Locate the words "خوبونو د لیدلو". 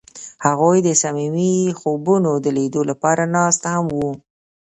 1.79-2.81